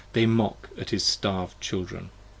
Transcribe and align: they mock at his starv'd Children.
they 0.13 0.25
mock 0.25 0.67
at 0.79 0.89
his 0.89 1.03
starv'd 1.03 1.61
Children. 1.61 2.09